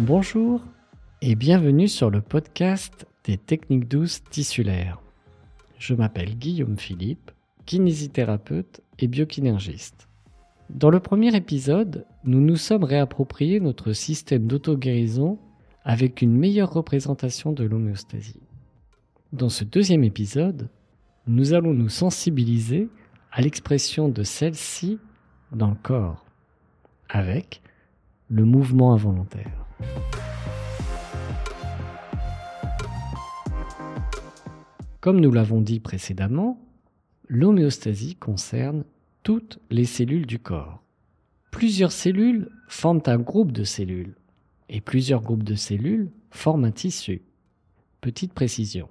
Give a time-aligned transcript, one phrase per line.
[0.00, 0.62] Bonjour
[1.20, 4.98] et bienvenue sur le podcast des techniques douces tissulaires.
[5.78, 7.30] Je m'appelle Guillaume Philippe,
[7.66, 10.08] kinésithérapeute et biokinergiste.
[10.70, 15.38] Dans le premier épisode, nous nous sommes réappropriés notre système d'auto-guérison
[15.84, 18.40] avec une meilleure représentation de l'homéostasie.
[19.34, 20.70] Dans ce deuxième épisode,
[21.26, 22.88] nous allons nous sensibiliser
[23.32, 24.98] à l'expression de celle-ci
[25.52, 26.24] dans le corps,
[27.10, 27.60] avec
[28.30, 29.59] le mouvement involontaire.
[35.00, 36.60] Comme nous l'avons dit précédemment,
[37.28, 38.84] l'homéostasie concerne
[39.22, 40.82] toutes les cellules du corps.
[41.50, 44.14] Plusieurs cellules forment un groupe de cellules
[44.68, 47.22] et plusieurs groupes de cellules forment un tissu.
[48.00, 48.88] Petite précision.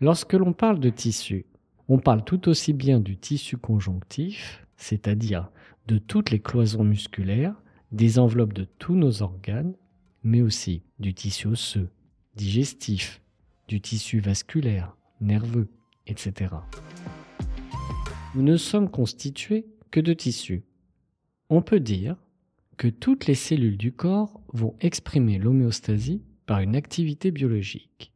[0.00, 1.44] Lorsque l'on parle de tissu,
[1.88, 5.50] on parle tout aussi bien du tissu conjonctif, c'est-à-dire
[5.88, 7.54] de toutes les cloisons musculaires,
[7.92, 9.74] des enveloppes de tous nos organes,
[10.22, 11.90] mais aussi du tissu osseux,
[12.36, 13.20] digestif,
[13.68, 15.68] du tissu vasculaire, nerveux,
[16.06, 16.54] etc.
[18.34, 20.62] Nous ne sommes constitués que de tissus.
[21.48, 22.16] On peut dire
[22.76, 28.12] que toutes les cellules du corps vont exprimer l'homéostasie par une activité biologique,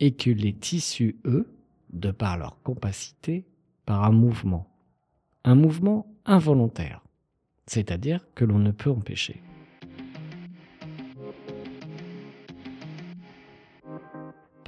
[0.00, 1.48] et que les tissus, eux,
[1.92, 3.46] de par leur compacité,
[3.86, 4.68] par un mouvement.
[5.44, 7.02] Un mouvement involontaire,
[7.66, 9.42] c'est-à-dire que l'on ne peut empêcher.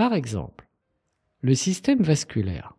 [0.01, 0.67] Par exemple,
[1.43, 2.75] le système vasculaire,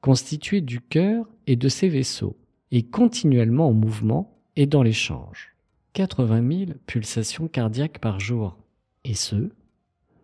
[0.00, 2.38] constitué du cœur et de ses vaisseaux,
[2.72, 5.54] est continuellement en mouvement et dans l'échange.
[5.92, 8.56] 80 000 pulsations cardiaques par jour,
[9.04, 9.50] et ce,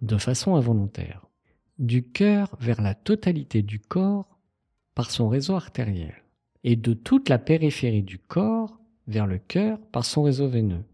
[0.01, 1.27] de façon involontaire
[1.79, 4.39] du cœur vers la totalité du corps
[4.95, 6.15] par son réseau artériel
[6.65, 10.87] et de toute la périphérie du corps vers le cœur par son réseau veineux.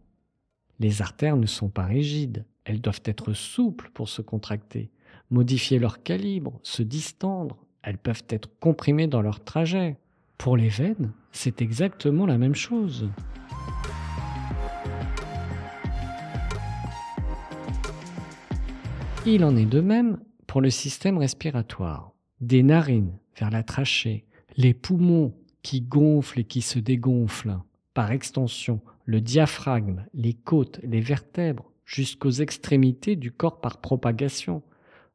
[0.80, 4.90] Les artères ne sont pas rigides, elles doivent être souples pour se contracter,
[5.30, 9.96] modifier leur calibre, se distendre, elles peuvent être comprimées dans leur trajet.
[10.36, 13.08] Pour les veines, c'est exactement la même chose.
[19.26, 22.12] Il en est de même pour le système respiratoire.
[22.40, 24.24] Des narines vers la trachée,
[24.56, 27.58] les poumons qui gonflent et qui se dégonflent,
[27.94, 34.62] par extension le diaphragme, les côtes, les vertèbres, jusqu'aux extrémités du corps par propagation,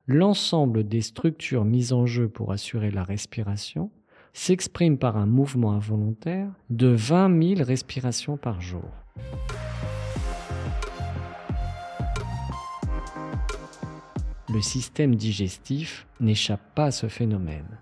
[0.07, 3.91] l'ensemble des structures mises en jeu pour assurer la respiration
[4.33, 8.89] s'exprime par un mouvement involontaire de 20 000 respirations par jour.
[14.53, 17.79] le système digestif n'échappe pas à ce phénomène.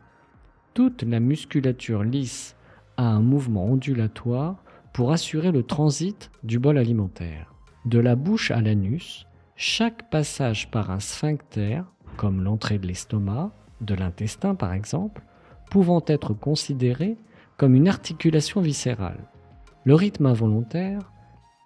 [0.73, 2.55] Toute la musculature lisse
[2.95, 4.55] a un mouvement ondulatoire
[4.93, 7.53] pour assurer le transit du bol alimentaire.
[7.85, 9.27] De la bouche à l'anus,
[9.57, 11.81] chaque passage par un sphincter,
[12.17, 13.51] comme l'entrée de l'estomac,
[13.81, 15.23] de l'intestin par exemple,
[15.69, 17.17] pouvant être considéré
[17.57, 19.19] comme une articulation viscérale.
[19.83, 21.11] Le rythme involontaire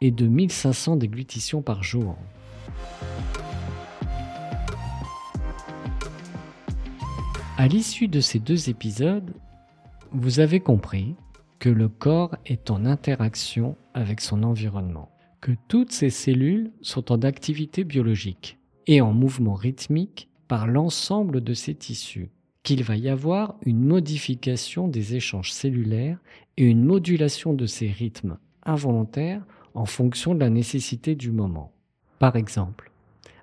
[0.01, 2.17] est de 1500 déglutitions par jour.
[7.57, 9.33] À l'issue de ces deux épisodes,
[10.11, 11.15] vous avez compris
[11.59, 15.09] que le corps est en interaction avec son environnement,
[15.41, 21.53] que toutes ces cellules sont en activité biologique et en mouvement rythmique par l'ensemble de
[21.53, 22.29] ces tissus,
[22.63, 26.19] qu'il va y avoir une modification des échanges cellulaires
[26.57, 31.71] et une modulation de ces rythmes involontaires en fonction de la nécessité du moment.
[32.19, 32.91] Par exemple,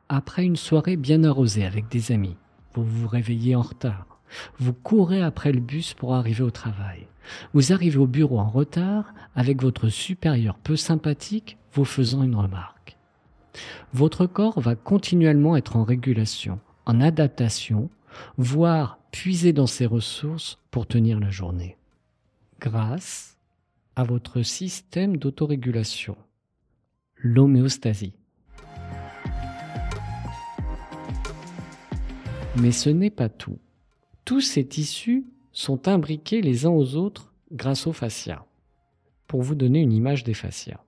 [0.08, 2.36] après une soirée bien arrosée avec des amis,
[2.74, 4.20] vous vous réveillez en retard.
[4.58, 7.06] Vous courez après le bus pour arriver au travail.
[7.54, 12.96] Vous arrivez au bureau en retard avec votre supérieur peu sympathique vous faisant une remarque.
[13.92, 17.90] Votre corps va continuellement être en régulation, en adaptation,
[18.36, 21.76] voire puiser dans ses ressources pour tenir la journée.
[22.60, 23.36] Grâce
[23.96, 26.16] à votre système d'autorégulation,
[27.16, 28.14] l'homéostasie.
[32.56, 33.58] Mais ce n'est pas tout.
[34.24, 38.44] Tous ces tissus sont imbriqués les uns aux autres grâce aux fascias.
[39.26, 40.84] Pour vous donner une image des fascias,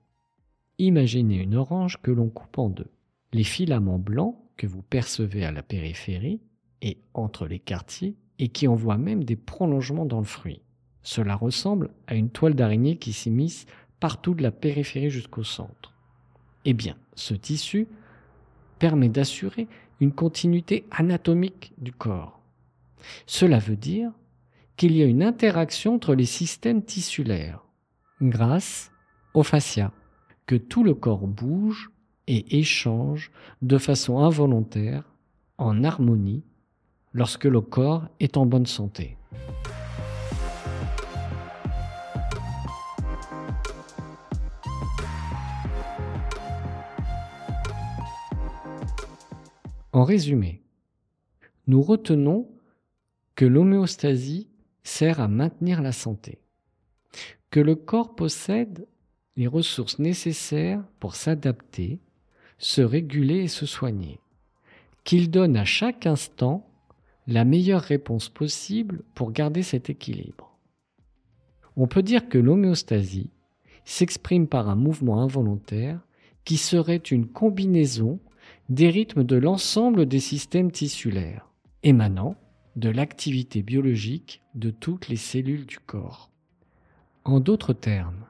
[0.77, 2.89] imaginez une orange que l'on coupe en deux.
[3.33, 6.41] Les filaments blancs que vous percevez à la périphérie
[6.81, 10.61] et entre les quartiers et qui envoient même des prolongements dans le fruit.
[11.03, 13.65] Cela ressemble à une toile d'araignée qui s'immisce
[13.99, 15.93] partout de la périphérie jusqu'au centre.
[16.65, 17.87] Eh bien, ce tissu
[18.79, 19.67] permet d'assurer
[20.01, 22.41] une continuité anatomique du corps.
[23.25, 24.11] Cela veut dire
[24.75, 27.63] qu'il y a une interaction entre les systèmes tissulaires
[28.21, 28.91] grâce
[29.33, 29.91] au fascia,
[30.45, 31.91] que tout le corps bouge
[32.27, 33.31] et échangent
[33.61, 35.03] de façon involontaire,
[35.57, 36.43] en harmonie,
[37.13, 39.17] lorsque le corps est en bonne santé.
[49.93, 50.61] En résumé,
[51.67, 52.49] nous retenons
[53.35, 54.49] que l'homéostasie
[54.83, 56.39] sert à maintenir la santé,
[57.49, 58.87] que le corps possède
[59.37, 62.01] les ressources nécessaires pour s'adapter,
[62.57, 64.19] se réguler et se soigner,
[65.03, 66.67] qu'il donne à chaque instant
[67.27, 70.57] la meilleure réponse possible pour garder cet équilibre.
[71.75, 73.31] On peut dire que l'homéostasie
[73.83, 75.99] s'exprime par un mouvement involontaire
[76.43, 78.19] qui serait une combinaison
[78.69, 81.49] des rythmes de l'ensemble des systèmes tissulaires,
[81.83, 82.35] émanant
[82.75, 86.29] de l'activité biologique de toutes les cellules du corps.
[87.23, 88.25] En d'autres termes,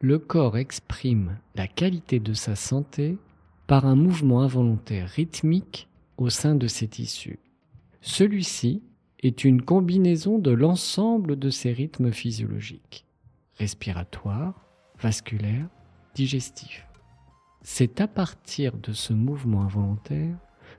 [0.00, 3.18] le corps exprime la qualité de sa santé
[3.66, 7.38] par un mouvement involontaire rythmique au sein de ses tissus.
[8.00, 8.82] Celui-ci
[9.20, 13.04] est une combinaison de l'ensemble de ses rythmes physiologiques,
[13.56, 14.54] respiratoires,
[15.00, 15.68] vasculaires,
[16.14, 16.86] digestifs.
[17.62, 20.36] C'est à partir de ce mouvement involontaire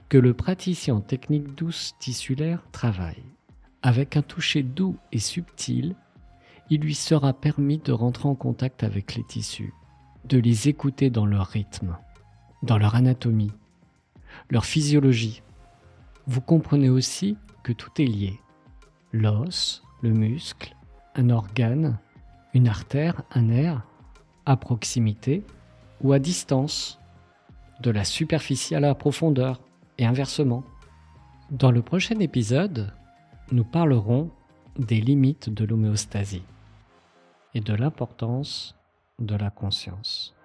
[0.08, 3.24] que le praticien en technique douce tissulaire travaille.
[3.82, 5.96] Avec un toucher doux et subtil,
[6.70, 9.74] il lui sera permis de rentrer en contact avec les tissus,
[10.26, 11.98] de les écouter dans leur rythme,
[12.62, 13.52] dans leur anatomie,
[14.50, 15.42] leur physiologie.
[16.28, 18.40] Vous comprenez aussi que tout est lié.
[19.12, 20.76] L'os, le muscle,
[21.16, 21.98] un organe,
[22.54, 23.82] une artère, un nerf,
[24.46, 25.44] à proximité,
[26.02, 27.00] ou à distance,
[27.82, 29.62] de la superficie à la profondeur,
[29.98, 30.64] et inversement.
[31.52, 32.94] Dans le prochain épisode,
[33.52, 34.30] nous parlerons
[34.78, 36.44] des limites de l'homéostasie
[37.54, 38.76] et de l'importance
[39.20, 40.36] de la conscience.